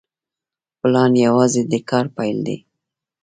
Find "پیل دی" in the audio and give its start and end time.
2.15-2.57